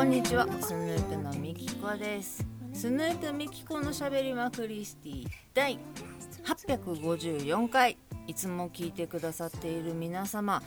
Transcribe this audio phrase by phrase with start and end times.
[0.00, 0.46] こんにちは。
[0.62, 2.42] スヌープのみきこです。
[2.72, 5.78] スヌープみきこのしゃべりまくりスティ第
[6.42, 7.98] 854回。
[8.26, 10.62] いつも聞いてくださっている皆様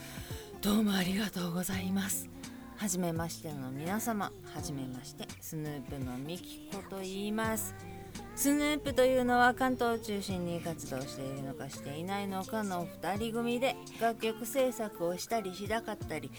[0.62, 2.30] どうもありがとうございます。
[2.78, 7.74] はじめましての皆様はじめましてスヌープのみきこと言います。
[8.36, 16.32] スヌープというのは関東を中心に活動しているのかしていないのかの2人組で楽曲制作をしたりしなかったり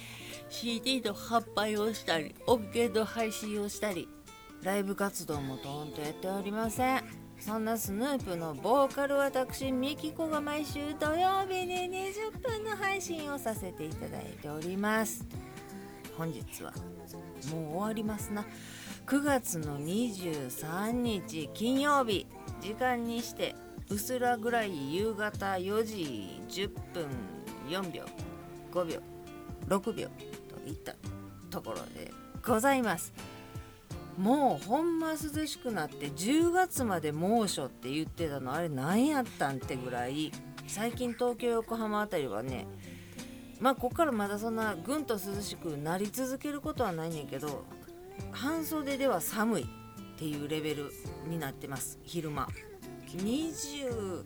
[0.48, 4.08] CD の発売をしたり音源の配信をしたり
[4.62, 7.24] ライブ活動もとんとやっておりません。
[7.38, 15.26] そんなスヌープのボーカル私ミキコが毎週土曜日に20分の配信をさせていただいております
[16.16, 16.72] 本日は
[17.50, 18.46] もう終わりますな
[19.06, 22.26] 9月の23日金曜日。
[22.62, 23.54] 時間にして
[23.90, 27.06] うすらぐらい夕方4時10分
[27.68, 28.04] 4秒
[28.72, 29.00] 5秒
[29.68, 30.08] 6秒
[30.48, 30.94] といった
[31.50, 32.10] ところで
[32.42, 33.12] ございます。
[34.16, 40.32] もうほんま涼しくなって10月まで猛暑って言ってたのあれ何やったんってぐらい
[40.66, 42.66] 最近東京横浜あたりはね
[43.60, 47.64] まあこっからまだそんなぐんと涼しくなり続けることはないねんけど
[48.32, 49.66] 半袖では寒いっ
[50.18, 50.90] ていうレベル
[51.28, 52.48] になってます昼間。
[53.16, 54.24] 20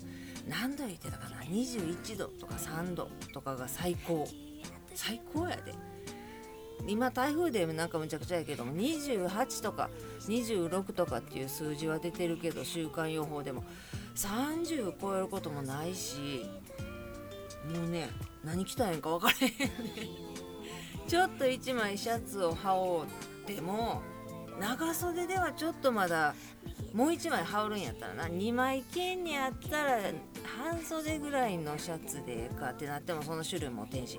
[0.49, 4.27] 何度言ってたかな？21度とか3度とかが最高。
[4.95, 5.75] 最高やで。
[6.87, 9.91] 今台風でなんかむちゃくちゃやけども28とか
[10.29, 13.65] 26とかっていう数字は出てるけど週間予報でも。
[14.19, 16.45] 30超えることもないし
[17.73, 18.11] もうね
[18.45, 19.73] 何着たいんか分からへんね
[21.07, 24.03] ちょっと1枚シャツを羽織ってでも
[24.61, 26.35] 長袖ではちょっとまだ
[26.93, 28.25] もう1枚羽織るんやったらな。
[28.25, 29.99] 2枚剣にあったら
[30.45, 34.19] 半袖ぐらいのシャツでええかってなってもその種類も天使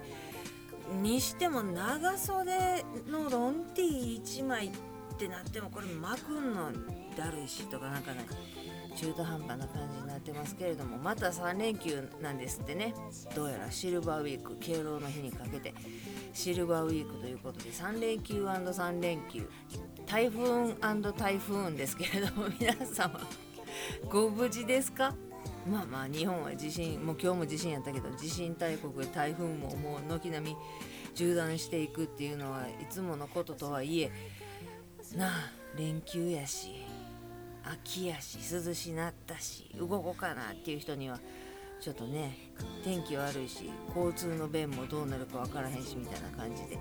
[1.02, 4.72] にしても長袖のロンティー1枚っ
[5.18, 6.72] てなってもこれ巻くの
[7.18, 8.25] だるいしとかなんかね
[9.00, 12.94] 中途半端な感じになってますけれどもまた3連休なんですってね。
[13.34, 15.74] どうやらシルバーウィーク敬老の日にかけて。
[16.34, 19.50] シルバーウィークということで3連休 &3 連休。
[20.06, 20.74] 台風
[21.14, 23.20] 台風ですけれども 皆様
[24.10, 25.16] ご無事ですか？
[25.66, 30.58] まあまあ日本は地震もう今日も地震やったけど地震大国で台風ももう軒並み
[31.16, 34.12] 縦断していくっていうのはいつものこととはいえ
[35.16, 36.89] なあ連休やし。
[37.64, 41.20] 秋やし涼しなったし動こうかなっていう人には
[41.81, 42.52] ちょっとね
[42.84, 46.78] 天気悪いし交通の便もどうなるか分からへんしみたいな感じで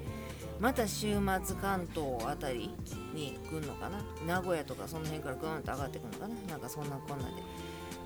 [0.58, 2.74] また週末関東あたり
[3.14, 4.02] に来るのかな？
[4.26, 6.34] 名古屋とかその辺からグーンと上がってくるのかな？
[6.50, 7.32] なんかそんなこんなで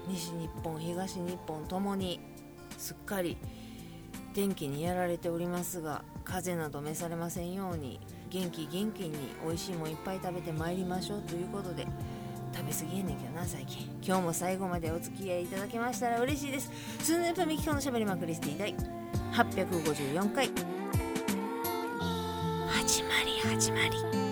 [0.07, 2.21] 西日本東日本ともに
[2.77, 3.39] すっかり
[4.35, 9.17] 天気にやられておりますが風邪など召されませんように元気元気に
[9.47, 11.87] 美味しいもんいっぱい食べてまいりましょうということで
[12.73, 13.87] 食べ過ぎやねんけどな最近。
[14.03, 16.71] 今日も最後までお付き合いいただけましたら嬉しいです。
[17.01, 18.75] スヌープミキコのしゃべりまくりスティ第
[19.33, 20.51] 854回。
[22.69, 24.23] 始まり始まり。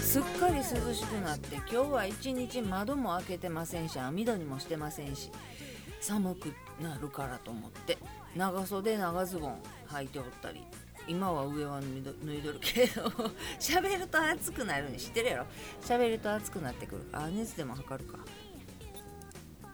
[0.00, 0.62] すっかり涼
[0.94, 5.30] しくなって今日は一日窓も開けてませんし網戸にもしてませんし
[6.00, 7.98] 寒くなるからと思って
[8.36, 10.62] 長袖長ズボン履いておったり
[11.08, 11.86] 今は上は脱
[12.32, 13.02] いどるけど
[13.58, 15.46] 喋ると暑くなるに知ってるやろ。
[15.82, 17.02] 喋ると暑くなってくる。
[17.12, 18.18] あ熱でも測るか。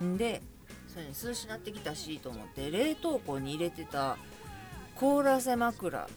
[0.02, 0.40] んで
[0.88, 4.16] それに涼しなってきたしと思って冷凍庫に入れてた
[4.96, 6.08] 凍らせ枕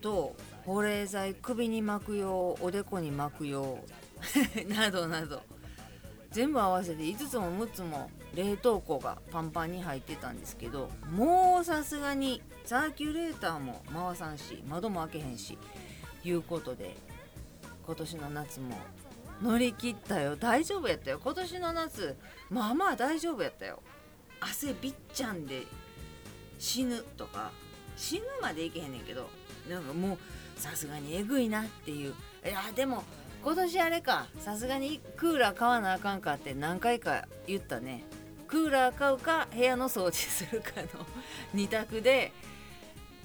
[0.00, 3.78] と保冷剤首に巻く用おでこに巻く用
[4.68, 5.42] などなど
[6.30, 15.58] 全部合わせて5つも6つも冷凍庫がパンパンに入ってたんですけどもうさすがにサーキュレーターも回さんし窓も開けへんし
[16.24, 16.96] いうことで
[17.84, 18.76] 今年の夏も
[19.42, 20.36] 乗り切ったよ。
[20.36, 21.20] 大丈夫やったよ。
[21.22, 22.16] 今年の夏
[22.48, 23.82] まあまあ大丈夫やったよ。
[24.42, 25.62] 汗びっちゃんで
[26.58, 27.50] 死ぬとか
[27.96, 29.28] 死ぬまでいけへんねんけど
[29.68, 33.04] なんかもうさすがにえぐいなっていういやでも
[33.42, 38.04] 今年あれかさすがにクーラー買わなあかんかって何回か言ったね。
[38.46, 41.06] クーラー買うか部屋の掃除するかの
[41.54, 42.32] 2択で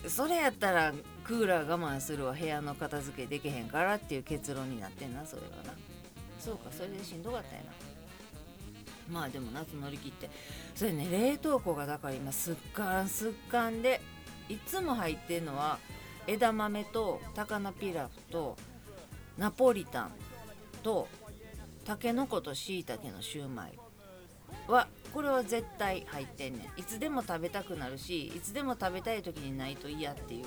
[0.07, 0.93] それやったら
[1.23, 2.33] クーラー我慢するわ。
[2.33, 5.73] 部屋の片付けできへんからっていう結論になってんなそれはな。
[6.39, 7.86] そうかそれでしんどかったやな。
[9.09, 10.29] まあでも夏乗り切って
[10.75, 14.01] それね冷凍庫がだから今すっかんすっかんで
[14.49, 15.79] いつも入ってんのは
[16.25, 18.57] 枝豆と高菜ピラフと
[19.37, 20.11] ナポリタン
[20.83, 21.07] と
[21.85, 23.79] たけのことしいたけのシューマイ
[24.67, 26.79] はこれは絶対入ってんねん。
[26.79, 30.45] いつでも食べたくなるしいつでも食べたい時にないと嫌っていう。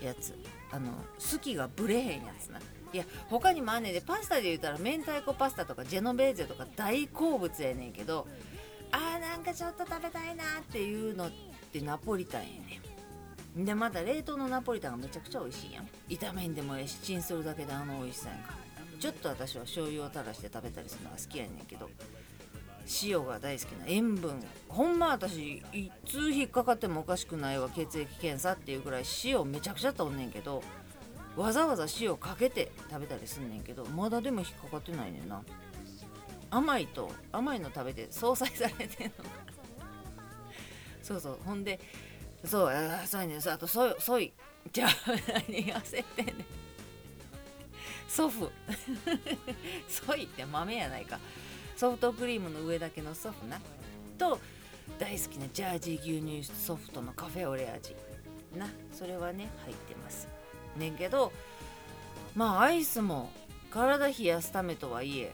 [0.00, 0.34] やつ。
[0.72, 2.60] あの好きがブレへんやつな。
[2.92, 8.26] いや他にもあんねんでパスタで言うたら明太子パスタとかジェノベーゼとか大好物やねんけど
[8.90, 11.30] あーなんかちょっと食べたいなっていうのっ
[11.72, 12.80] てナポリタンやね
[13.56, 13.64] ん。
[13.64, 15.88] でまた冷凍のナポリタンがめちゃくちゃ美味しいやん。
[16.08, 18.54] 炒めんでもええしチンするだけであの美味しさやんか。
[18.98, 21.88] ちょっと私は醤油を垂らして食べたりするのが好きやねんけど。
[23.02, 24.42] 塩が大好きな塩分。
[24.68, 30.62] ほんま私いつ引っかかってもおかしくないわ血液検査っていうぐらい塩めちゃくちゃとんねんけど
[31.36, 35.42] わざわざ塩かけて食べたりすんねんけどまだでも引っかかってないねんな。
[36.50, 39.12] 甘いと甘いの食べて相殺されてんの。
[41.02, 41.38] そうそう。
[41.44, 41.78] ほんで
[42.44, 43.40] そうあそうやねん。
[43.40, 44.32] そうあとソイソイ。
[44.72, 44.90] じゃあ
[45.48, 46.36] 何焦ってんねん。
[48.08, 48.50] 祖父
[49.88, 51.20] ソイって豆やないか。
[51.80, 53.58] ソフトクリームの上だけのソフな。
[54.18, 54.38] と
[54.98, 57.96] 大好きなジャージー牛乳ソフトのカフェオレ味
[58.54, 58.66] な。
[58.92, 60.28] それはね入ってます。
[60.76, 61.32] ねんけど
[62.36, 63.30] まあアイスも
[63.70, 65.32] 体冷やすためとはいえ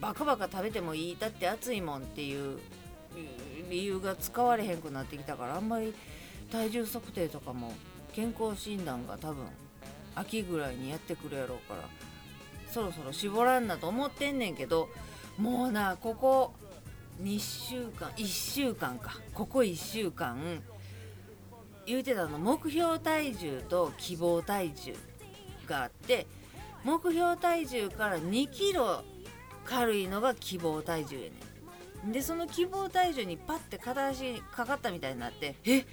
[0.00, 2.58] バカバカ食べてもいいだって暑いもんっていう
[3.68, 5.92] 理由が使われへんくなってきたからあんまり
[6.50, 7.74] 体重測定とかも
[8.14, 9.44] 健康診断が多分
[10.14, 11.80] 秋ぐらいにやってくるやろうから
[12.72, 14.88] そろそろ絞らんなと思ってんねんけど
[15.38, 16.52] もうなここ
[17.22, 19.18] 2週間1週間か。
[19.34, 20.38] ここ1週間
[21.86, 24.94] 言うてたの目標体重と希望体重
[25.66, 26.26] があって
[26.84, 29.02] 目標体重から2キロ
[29.64, 31.30] 軽いのが希望体重やね
[32.08, 32.12] ん。
[32.12, 35.84] でその希望体重にパッて片足かかったみたいになってえ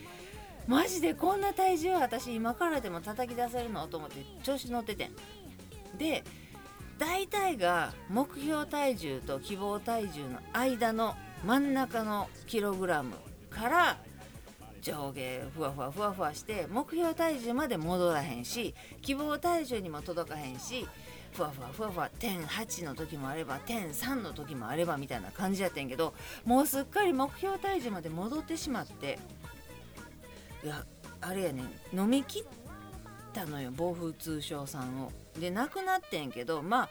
[0.67, 3.87] マジでこんな体重私今からでも叩き出せるの？
[3.87, 5.09] と思って調子乗ってて
[5.97, 6.23] で
[6.97, 13.15] 大体が目標体重と希望体重の間の真ん中のキログラム
[13.49, 13.97] から
[14.81, 20.85] 上下ふわふわふわふわして目標体重まで戻らへんし希望体重にも届かへんし
[21.31, 26.13] ふわふわふわふわ点8の時もあれば点3の時もあればみたいな感じやってんけど
[26.45, 29.17] もうすっかり目標体重まで戻ってしまって
[30.63, 30.85] いや
[31.21, 31.63] あれやね
[31.93, 32.43] ん飲み切っ
[33.33, 35.22] たのよ暴風通商さんを。
[35.39, 36.89] でなくなってんけどまあ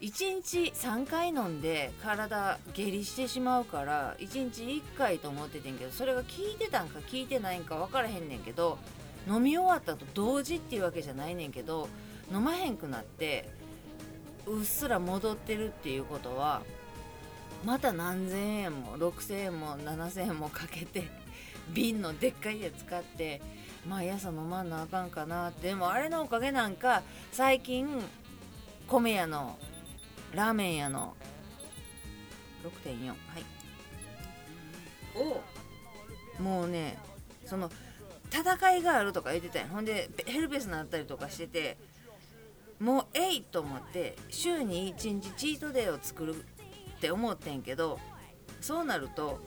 [0.00, 8.78] 1日3回飲んで体下痢してしまうから1日1回と思っててんけどそれが効いてたんか効いてないんか分からへんねんけど
[9.28, 11.88] 飲み終わったと同時っていうわけじゃないねんけど
[12.32, 13.48] 飲まへんくなって
[14.46, 16.62] うっすら戻ってるっていうことは
[17.64, 21.08] また何千円も6,000円も7,000円もかけて
[21.74, 23.42] 瓶のでっかいやつ買って
[23.88, 27.88] 毎朝飲まんなあかんかなでもあれのおかげなんか最近
[28.86, 29.58] 米屋の
[30.34, 31.14] ラーメン屋の
[32.84, 33.16] 6.4はい。
[35.16, 35.42] を
[36.42, 36.98] もうね
[37.44, 37.70] その
[38.30, 41.76] 戦いがあるとか言ってたよほんでヘルペスになったりとかしてて
[42.78, 47.98] もうえいと思って週に1日チートデーを作るって思ってんけど
[48.60, 49.40] そうなると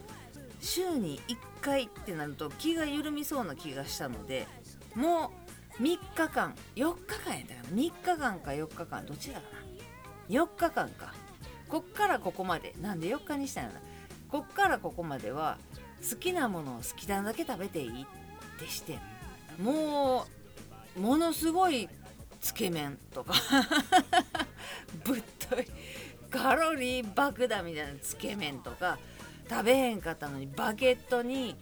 [0.64, 4.48] 週に1回ってなると気が緩みそうな気がしたので
[4.96, 5.32] も
[5.80, 9.42] う3日間4日間やったかな？3日間か4日間どっちだか
[10.30, 11.14] な？4日間か。
[11.68, 12.76] こっからここまで。
[12.80, 13.82] なんで4日にしたんやな。
[14.30, 15.58] こっからここまでは
[16.08, 18.06] 好きなものを好きなだけ食べていいっ
[18.60, 19.00] てして
[19.60, 20.28] も
[20.96, 21.90] うものすごい
[22.40, 23.34] つけ麺とか。
[25.04, 25.66] ぶっとい。
[26.30, 29.00] カロリー爆弾みたいなつけ麺とか。
[29.50, 31.56] 食べへんかったのにバケットに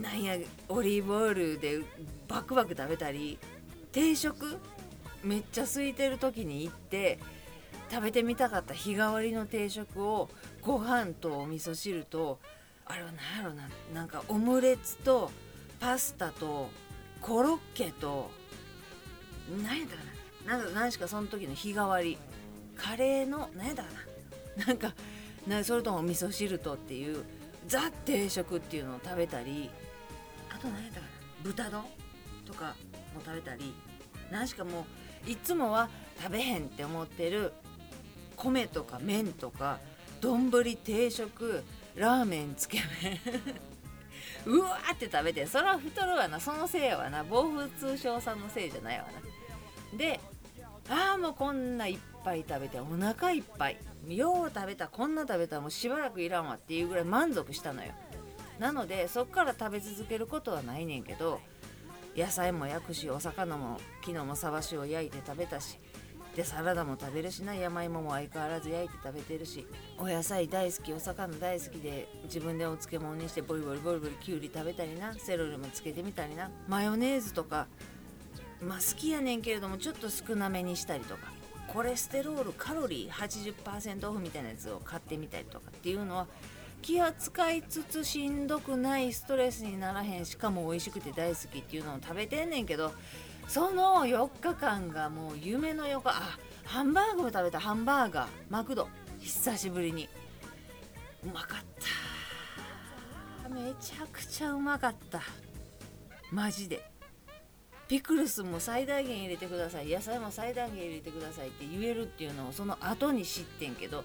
[0.00, 0.36] なんや
[0.68, 1.80] オリーブオイルで
[2.28, 3.38] バクバク食べたり
[3.92, 4.58] 定食
[5.22, 7.18] めっちゃ空いてる時に行って
[7.90, 10.28] 食べてみたかった日替わりの定食を
[10.62, 12.38] ご飯とお味噌汁と
[12.86, 15.30] あれは何やろななんかオムレツと
[15.80, 16.70] パスタと
[17.20, 18.30] コロッケと
[19.62, 20.02] 何やったか
[20.46, 22.16] ななんか何しかその時の日替わり。
[22.80, 23.88] カレーの何やったか
[24.56, 24.94] ななんか
[25.46, 27.24] なそれとも味噌汁とっていう
[27.66, 29.70] ザ定食っていうのを食べたり
[30.50, 31.84] あと何やったかな豚丼
[32.44, 32.74] とか
[33.14, 33.74] も食べたり
[34.30, 34.86] 何しかも
[35.26, 35.88] ういつもは
[36.20, 37.52] 食べへんって思ってる
[38.36, 39.78] 米とか麺とか
[40.20, 41.62] 丼定食
[41.96, 43.18] ラーメンつけ麺
[44.46, 49.04] うわーって食べてそれは太るわなそのせいやわな暴風通商さんのせいじゃないわ
[49.92, 49.98] な。
[49.98, 50.20] で
[50.88, 53.76] ああもうこんないっぱい食べてお腹いっぱい。
[54.08, 57.92] よう食べたこんな食べたもうしばらくいらんわっていうぐらい満足したのよ。
[58.58, 61.40] なのでそっから食べ続けることはないねんけど
[62.14, 65.78] 野菜も焼くしお魚も昨日もさばしを焼いて食べたし
[66.36, 69.66] でサラダも食べるしな山芋も相変わらず焼いて食べてるし
[69.98, 77.66] お野菜大好きお魚大好きで自分でお漬物にしてボリボリボリボリきゅうり食べたりなセロリもつけてみたりなマヨネーズとか
[78.62, 81.39] まあ好きやねんけれどもちょっと少なめにしたりとか。
[81.72, 86.26] コレステロールカロリー80%オフみたいなやつを買ってみたりとかっていうのは
[86.82, 92.92] 気を使いつつしんどくないストレスにならへんしかも美味しくて大好きっていうのを食べてんねんけど
[93.46, 98.88] その4日間がもう夢の4日あハンバーグも食べたハンバーガーマクド
[99.20, 100.08] 久しぶりに。
[101.22, 101.60] うまかっ
[103.42, 103.48] た。
[103.50, 105.20] めちゃくちゃうまかった。
[106.32, 106.89] マジで。
[107.90, 109.88] ピクルスも最大限入れてください。
[109.88, 114.04] 野菜も最大限入れてくださいって言えるっていうのをその後に知ってんけど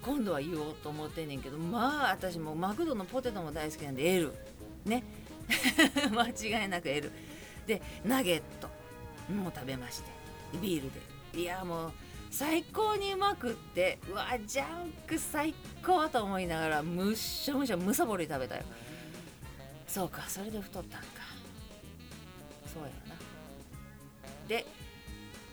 [0.00, 4.32] 今度は言おうと思ってんねんけどまあ私もマクドのポテトも大好きなんで L
[4.84, 5.02] ね。
[6.14, 6.28] 間
[6.62, 7.10] 違いなく L
[7.66, 8.68] でナゲット。
[9.28, 10.10] も食べまして。
[10.62, 10.90] ビール
[11.32, 11.40] で。
[11.40, 11.92] いやもう
[12.30, 15.52] 最高にうまくってうわジャンク最
[15.84, 18.62] 高と思いながらむっしゃむしゃむさぼり食べたよ。
[19.88, 21.23] そうかそれで太ったんか。
[22.74, 23.14] そうやな。
[24.48, 24.66] で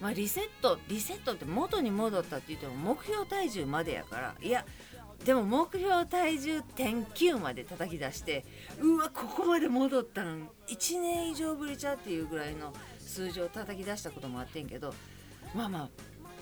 [0.02, 4.66] まあリセットリセットって元に戻ったって言っても目標体重までやからいや
[5.24, 8.44] でも目標体重点9まで叩き出して
[8.82, 14.94] うわここまで戻ったん1年以上ぶりちゃっていうぐらいの数字を叩き出したこともあってんけど
[15.54, 15.90] まあまあ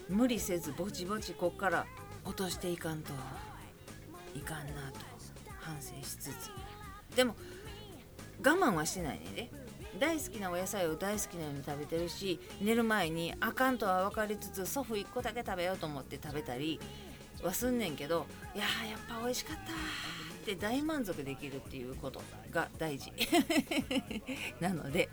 [0.07, 1.85] 無理せずぼちぼちこっから
[2.23, 3.11] 落としていかんと
[4.33, 4.99] いかんなと
[5.59, 6.51] 反省しつつ。
[7.15, 7.35] でも
[8.43, 9.51] 我慢はしてないね
[9.97, 16.79] 大好きなお野菜を大好きなように食べてるし寝る前にあかんとは分かりつつ祖父1個だけ食べようと思って食べたり
[17.41, 23.11] はすんねんけどいややっぱ美味しかったって大満足できるっていうことが大事。
[24.59, 25.09] なので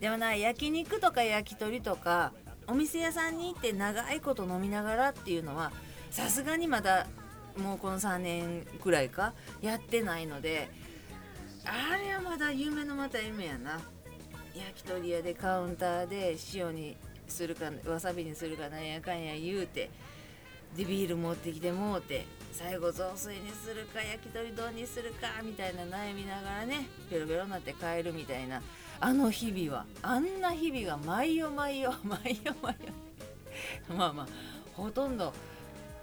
[0.00, 2.32] でもな焼肉とか焼き鳥とか
[2.66, 5.72] お店屋さんに行って長いこと飲みながらっていうのは
[6.10, 7.06] さすがにまだ
[7.56, 10.68] もうこの3年くらいかやってないので
[11.64, 13.80] あれはまだ夢のまた夢やな。
[14.54, 16.96] 焼き鳥屋でカウンターで塩に
[17.26, 19.90] するかわさびにするかなんやかんや言うて
[20.76, 28.62] でビール持ってきてもうて最後雑炊にするか焼き鳥丼にするかみたいな悩みながらねベロベロになって帰るみたいな
[29.00, 33.96] あの日々はあんな日々が毎夜毎夜 毎夜毎夜。
[33.96, 34.26] まあまあ
[34.74, 35.32] ほとんど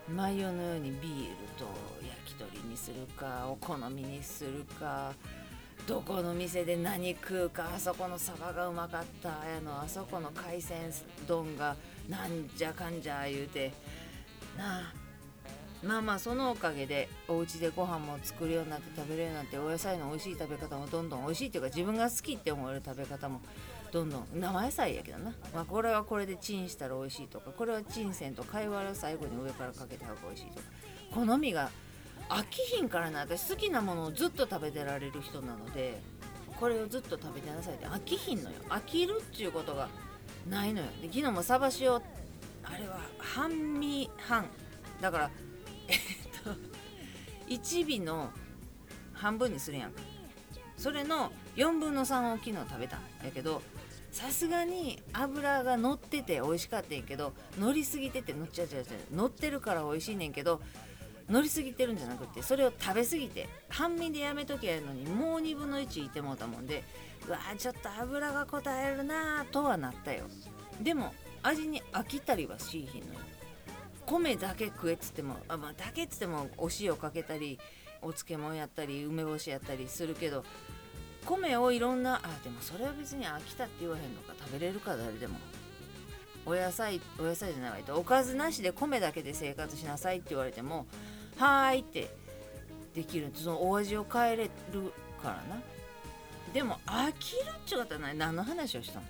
[0.10, 1.66] 毎夜のようにビールと
[2.02, 5.14] 焼き鳥にするかお好みにするか
[5.88, 10.92] どこの店で何食うかあそこのサバがうまかったやのあそこの海鮮
[11.28, 11.76] 丼が
[12.08, 13.74] なんじゃかんじゃ言うて
[14.58, 15.02] なあ。
[15.84, 23.42] まあまあそのおかげでお家でご飯も作るようになって食べれるようになってお野菜の美味しい食べ方もどんどん美味しいっていうか自分が好きって思える食べ方も
[23.92, 30.62] どんどん生野菜やけどな、まあ、これはこれでチンしたら美味しいとかこれはチンせんと貝割を最後に上からかけた方が美味しいとか
[31.16, 31.72] 好みが
[32.32, 36.02] 飽きひんからな私好きなものをずっと食べてられる人なので
[36.60, 37.88] これをずっと食べてなさいって。
[37.88, 38.56] 飽きひんのよ。
[38.70, 39.90] 飽きるっていうことが
[40.48, 40.88] ないのよ。
[41.02, 42.00] で昨日もサバ塩あ
[42.78, 44.46] れは半身半。
[45.02, 45.32] だから
[45.88, 45.98] えっ
[46.44, 46.52] と
[47.50, 48.30] 1尾の
[49.14, 49.92] 半分にするやん
[50.78, 53.62] それの4分の3を昨日食べたんやけど
[54.12, 60.62] さすがに油が乗ってて美味しかったんやけど乗りすぎてて乗っちゃうちゃうちゃう乗ってるから美味しいねんけど
[61.32, 66.84] 乗りすぎてるんじゃなくてそれを食べ過ぎて半身でやめときゃやのにもう2分の1いてもうたもんで
[67.28, 70.26] うわーちょっと油が応えるなとはなったよ。
[70.82, 73.20] でも味に飽きたりはしいひんのよ。
[74.06, 77.60] 米だけ食えっつってもあ、まあ、だけっつってもお塩かけたり
[78.02, 80.44] お漬物やったり梅干しやったりするけど
[81.26, 84.34] 米をいろんなあでもそれは別に飽きたって言わへんのか。
[84.38, 85.38] 食べれるか誰でも。
[86.44, 87.78] お野菜お野菜じゃないわ。
[87.86, 90.88] とおかずなしで米だけで生活しなさいって言われても
[91.38, 92.10] はーいって
[92.94, 94.52] できるそのお味を変えれる
[95.22, 95.62] からな。
[96.54, 98.18] でも飽きるっちゅうことはない。
[98.18, 99.06] 何の話をしたの？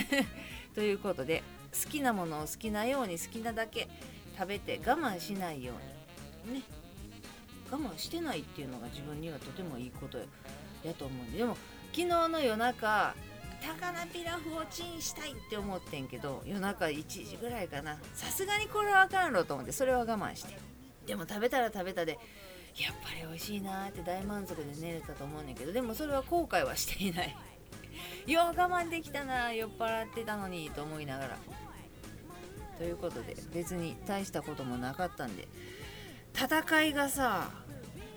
[0.74, 3.88] ということで好きなものを好きなように好きなだけ
[4.36, 5.74] 食べて我慢しないよ
[6.46, 6.60] うに。
[6.60, 6.62] ね。
[7.70, 11.38] 我慢してないっていうのが自分にはとてもいいことやと思うんで。
[11.38, 11.56] でも
[11.92, 13.14] 昨日の夜中
[13.62, 17.96] 高菜ピラフをチンしたいって思ってんけど夜中1時ぐらいかな。
[18.14, 20.75] さすがにこれはあかんろと思ってそれは我慢して。
[21.06, 22.18] でも食べたら食べたで
[22.76, 27.36] やっぱり美味しいなって大満足で寝れたと思うねんけどでもそれは後悔はしていない。
[28.26, 31.38] よう我慢できたな酔っ払ってたのにと思いながら。
[32.76, 35.48] ということで別に大したこともなかったんで。
[36.34, 37.50] 戦いがさ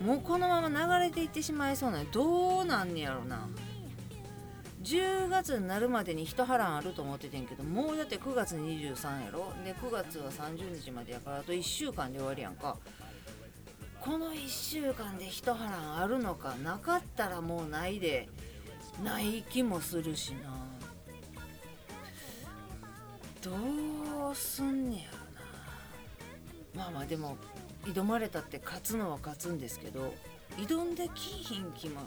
[0.04, 3.48] もうこのまま流れていってしまいそうなどうなんねやろな。
[4.82, 9.52] 10月になるまでに一波乱あると思っててんけどもうだって9月23やろ？
[9.62, 12.76] で9月は30日までやからあと1週間で終わりやんか。
[14.00, 18.30] この1週間で一波乱あるのかなかったらもうないで
[19.04, 20.56] ない気もするしな。
[23.42, 23.50] ど
[24.30, 25.18] うすんねやろ
[26.80, 26.84] な。
[26.84, 27.36] まあまあでも
[27.84, 30.14] 挑まれたって勝つのは勝つんですけど
[30.56, 32.00] 挑んできひん気も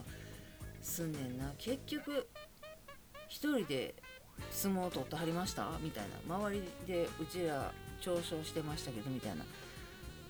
[0.81, 1.51] すんねんな。
[1.59, 2.27] 結局
[3.33, 3.95] 一人で
[4.51, 5.67] 相撲を取ってはりました？
[5.81, 6.35] みたいな。
[6.35, 9.43] 周りでうちら嘲笑してましたけどみたいな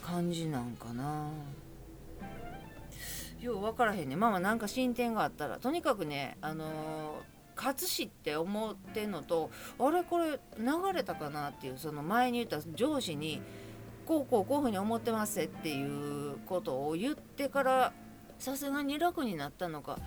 [0.01, 1.27] 感じなんかな。
[3.41, 4.15] よう分からへんね。
[4.15, 5.57] まあまあなんか進展があったら。
[5.57, 6.69] とにかくねあのー、
[7.57, 13.41] 勝つしって思ってんのとあれこれ流れたかなっていうその前に言った上司に
[14.05, 17.93] こうこうこういうふうに思ってますっていうことを言ってから
[18.39, 19.99] さすがに楽になったのか。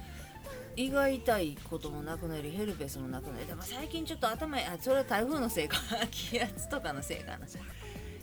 [0.76, 5.78] 胃が痛いこともなくなりヘルペスもなくなりでも最近ちょっと頭あそれは台風のせいか。
[6.11, 7.47] 気圧とかのせいかな。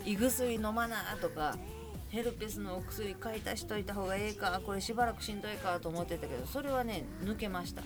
[0.05, 1.57] 胃薬飲まなとか
[2.09, 4.61] ヘルペスのお薬買い足しといた方がええか。
[4.63, 7.81] これしばらくしんどいかと思ってたけどそれはね抜けました。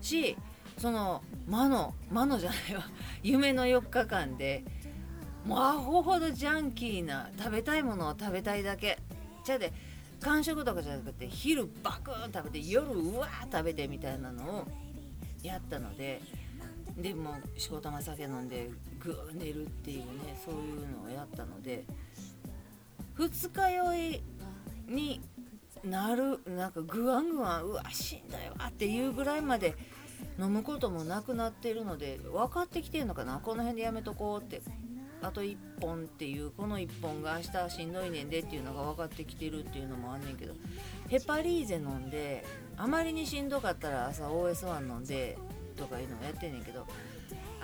[0.00, 0.36] し
[0.78, 2.82] その魔の魔のじゃないわ。
[3.22, 4.64] 夢の4日間で
[5.44, 8.98] もうアホほどジャンキーな食べたいものを食べたいだけ。
[9.44, 9.72] じゃで
[10.20, 14.66] 間食とかじゃなくて昼バクーン食べて夜うわー食べてみたいなのを
[15.42, 16.20] やったので
[16.96, 21.84] でも仕事が酒飲んでグー寝るっていうねそういうのをやったので
[23.14, 24.22] 二日酔い
[24.88, 25.20] に
[25.84, 29.76] なるなんかグワングワンうわしんどいわっていうぐらいまで
[30.38, 34.62] 飲むこともなくなってるので分かってきてるのかなこの辺でやめとこうって。
[35.26, 40.54] あと1本っていうこの1本が明日しんどいねんでっていうのが分かってきてるっていうのもあんねんけど
[41.08, 42.44] ヘパリーゼ飲んで
[42.76, 45.36] あまりにしんどかったら朝 OS1 飲んで
[45.76, 46.86] とかいうのをやってんねんけど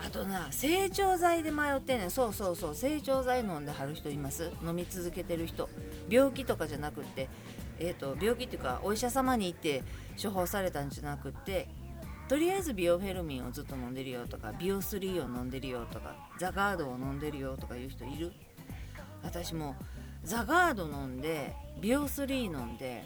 [0.05, 2.11] あとな成長剤で迷ってんねん。
[2.11, 4.51] そうそうそう成長剤飲んではる人います。
[4.66, 5.68] 飲み続けてる人。
[6.09, 7.29] 病気とかじゃなくって
[7.79, 9.83] えーと、病気っていうかお医者様に行って
[10.22, 11.68] 処方されたんじゃなくって
[12.33, 18.33] とりあえずビオフェルミンをずっと飲んでるよとかビオ3を飲んでるよとかザガードを飲んでるよとかいう人いる？
[19.23, 19.77] 私も
[20.25, 23.05] ザガード飲んでビオ3飲んで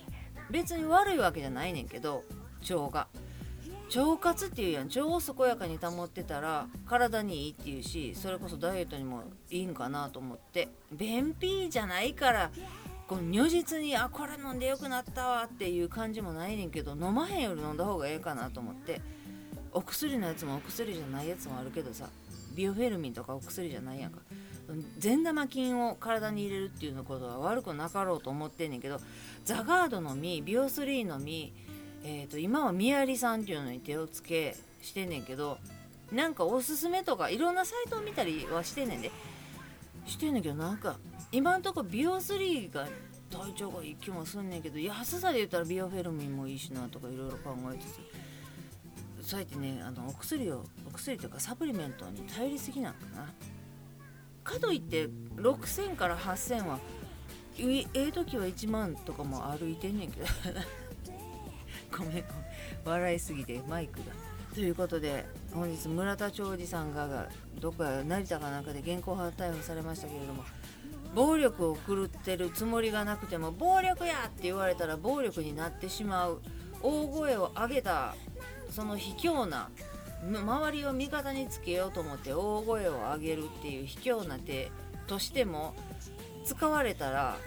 [0.48, 2.22] 別に悪いわけじゃないねんけど
[2.70, 3.08] 腸が。
[3.96, 4.86] 腸活っていうやん。
[4.86, 10.68] 腸を健やかに保ってたら体にいいっていうしそれこそダイエットにもいいんかなと思って。
[10.92, 12.50] 便秘じゃないから
[13.08, 19.00] この如実にあこれ飲んでよくなったわっていう感じもないねんけど飲まへんより飲んだ方がええかなと思って。
[19.76, 22.08] お薬のやつもお薬じゃないやつもあるけどさ
[22.54, 24.20] ビオフェルミンとかお薬じゃないやんか。
[24.98, 29.00] 善玉菌を体に入れるっていうのことは悪くなかろうと思ってんねんけど
[29.44, 31.52] ザガードの実ビオ3の実
[32.02, 35.58] えーと、今はみやりさんっていうのに手をつけしてんねんけど
[36.12, 39.10] なんかおすすめとかいろんなサイトを見たりはしてんねんで。
[40.06, 40.96] してんねんけどなんか
[41.32, 42.86] 今んとこビオ3が
[43.30, 47.90] 体調がいい気もすんねんけど安さで言ったらビオフェルミンもいいしなとかいろいろ考えてて
[49.22, 53.32] そうやってねあのお薬をお薬というかサプリメントに頼りすぎなんかな。
[54.44, 56.78] かといって6000から8000は
[57.58, 60.26] ええ時は1万とかも歩いてんねんけど。
[61.90, 62.24] ごめんごめん。
[62.84, 64.04] 笑いすぎてマイクが。
[64.54, 67.28] ということで本日村田兆治さんが
[67.60, 70.44] どこか成田かなんかで現行犯逮捕されましたけれども
[71.16, 76.42] 暴力を振るってるつもりがなくても暴力やって言われたら暴力になってしまう
[76.82, 78.14] 大声を上げた
[78.70, 79.70] その卑怯な
[80.22, 84.70] 周りを味方につけようと思って大声を上げるっていう卑怯な手
[85.06, 85.74] としても
[86.44, 87.38] 使われたら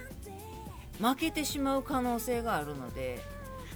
[1.00, 3.20] 負けてしまう可能性があるので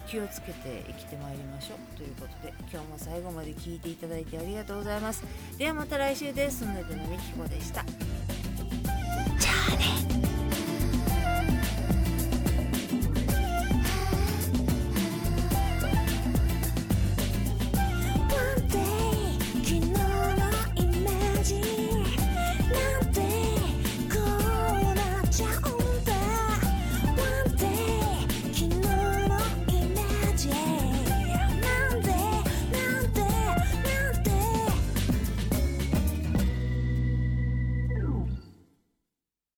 [0.08, 5.24] 気をつけて生きてまいりましょうということで今日も最後まで聞いていただいてありがとうございます
[5.60, 6.60] ではまた来週です。
[6.60, 7.86] スヌープのみきこでした。